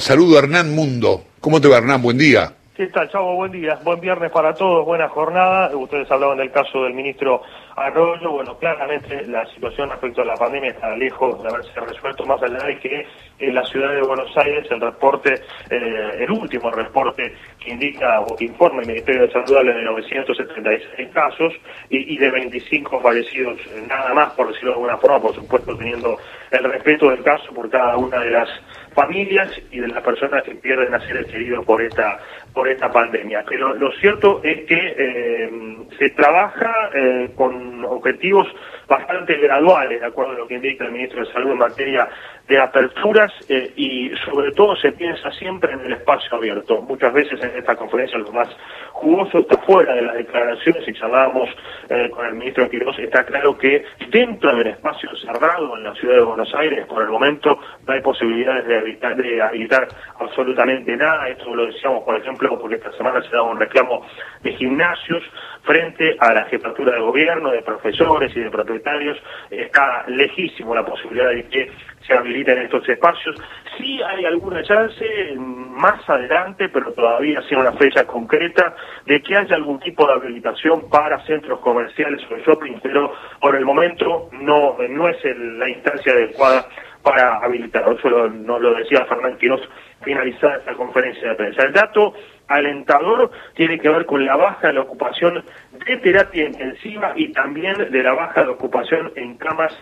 [0.00, 1.24] Saludo a Hernán Mundo.
[1.40, 2.02] ¿Cómo te va Hernán?
[2.02, 2.54] Buen día.
[2.74, 3.36] ¿Qué tal, Chavo?
[3.36, 3.78] Buen día.
[3.84, 5.70] Buen viernes para todos, buena jornada.
[5.76, 7.40] Ustedes hablaban del caso del ministro
[7.76, 8.32] Arroyo.
[8.32, 12.58] Bueno, claramente la situación respecto a la pandemia está lejos de haberse resuelto, más allá
[12.66, 13.06] de que
[13.38, 15.34] en la ciudad de Buenos Aires el reporte,
[15.70, 19.82] eh, el último reporte que indica o que informa el Ministerio de Salud habla de
[19.82, 21.52] 976 casos
[21.90, 23.56] y, de 25 fallecidos,
[23.86, 26.18] nada más, por decirlo de alguna forma, por supuesto teniendo
[26.50, 28.48] el respeto del caso por cada una de las
[28.94, 32.18] familias y de las personas que pierden a seres queridos por esta
[32.54, 33.44] por esta pandemia.
[33.46, 35.50] Pero lo cierto es que eh,
[35.98, 38.46] se trabaja eh, con objetivos
[38.86, 42.08] bastante graduales, de acuerdo a lo que indica el ministro de Salud en materia
[42.48, 46.82] de aperturas eh, y sobre todo se piensa siempre en el espacio abierto.
[46.82, 48.48] Muchas veces en esta conferencia lo más
[48.92, 51.48] jugoso está fuera de las declaraciones y charlábamos
[51.88, 56.16] eh, con el ministro Quiroz, está claro que dentro del espacio cerrado en la ciudad
[56.16, 61.28] de Buenos Aires por el momento no hay posibilidades de habilitar, de habilitar absolutamente nada.
[61.28, 64.06] Esto lo decíamos, por ejemplo, porque esta semana se daba un reclamo
[64.42, 65.22] de gimnasios
[65.62, 69.18] frente a la jefatura de gobierno, de profesores y de propietarios.
[69.50, 71.72] Está lejísimo la posibilidad de que
[72.06, 73.36] se habiliten estos espacios.
[73.78, 75.04] Sí hay alguna chance
[75.36, 80.88] más adelante, pero todavía sin una fecha concreta, de que haya algún tipo de habilitación
[80.88, 86.66] para centros comerciales o shopping, pero por el momento no, no es la instancia adecuada
[87.04, 87.84] para habilitar.
[87.96, 89.60] Eso lo, nos lo decía Fernán Quiroz
[90.02, 91.62] finalizada esta conferencia de prensa.
[91.62, 92.14] El dato
[92.48, 95.44] alentador tiene que ver con la baja de la ocupación
[95.86, 99.72] de terapia intensiva y también de la baja de ocupación en camas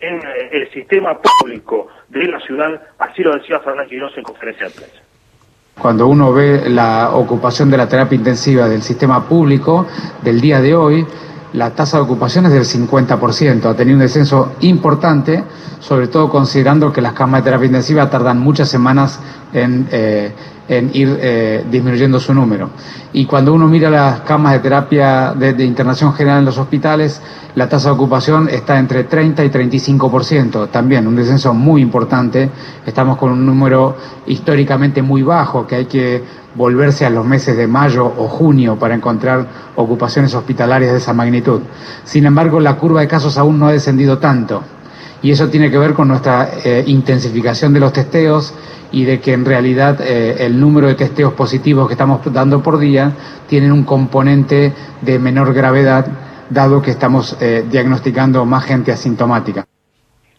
[0.00, 4.68] en eh, el sistema público de la ciudad, así lo decía Fernán Quiroz en conferencia
[4.68, 5.02] de prensa.
[5.80, 9.86] Cuando uno ve la ocupación de la terapia intensiva del sistema público
[10.22, 11.06] del día de hoy,
[11.52, 15.44] la tasa de ocupación es del 50%, ha tenido un descenso importante,
[15.80, 19.20] sobre todo considerando que las camas de terapia intensiva tardan muchas semanas
[19.52, 20.32] en, eh,
[20.68, 22.70] en ir eh, disminuyendo su número.
[23.12, 27.20] Y cuando uno mira las camas de terapia de, de, internación general en los hospitales,
[27.54, 32.50] la tasa de ocupación está entre 30 y 35%, también un descenso muy importante.
[32.84, 33.96] Estamos con un número
[34.26, 36.22] históricamente muy bajo que hay que
[36.54, 39.46] volverse a los meses de mayo o junio para encontrar
[39.76, 41.60] ocupaciones hospitalarias de esa magnitud.
[42.04, 44.62] Sin embargo, la curva de casos aún no ha descendido tanto
[45.22, 48.54] y eso tiene que ver con nuestra eh, intensificación de los testeos
[48.90, 52.78] y de que en realidad eh, el número de testeos positivos que estamos dando por
[52.78, 53.12] día
[53.46, 56.06] tienen un componente de menor gravedad
[56.50, 59.67] dado que estamos eh, diagnosticando más gente asintomática.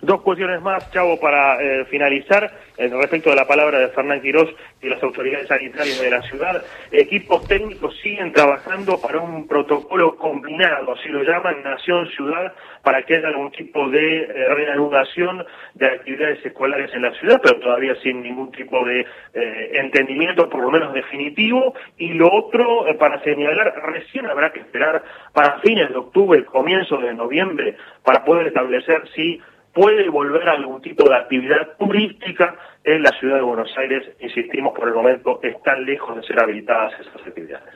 [0.02, 4.50] Dos cuestiones más, Chavo, para eh, finalizar, respecto de la palabra de Fernán Quirós
[4.82, 6.64] y las autoridades sanitarias de la ciudad.
[6.92, 13.28] Equipos técnicos siguen trabajando para un protocolo combinado, así lo llaman, Nación-Ciudad, para que haya
[13.28, 18.52] algún tipo de eh, reanudación de actividades escolares en la ciudad, pero todavía sin ningún
[18.52, 21.74] tipo de eh, entendimiento, por lo menos definitivo.
[21.98, 26.98] Y lo otro, eh, para señalar, recién habrá que esperar para fines de octubre, comienzo
[26.98, 29.42] de noviembre, para poder establecer si
[29.74, 34.04] puede volver a algún tipo de actividad turística en la ciudad de Buenos Aires.
[34.20, 37.76] Insistimos, por el momento están lejos de ser habilitadas esas actividades.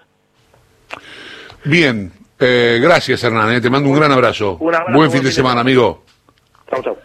[1.63, 4.57] Bien, eh, gracias Hernán, eh, te mando un gran abrazo.
[4.59, 6.03] Un abrazo Buen fin de semana, amigo.
[6.69, 6.97] Chau, chau.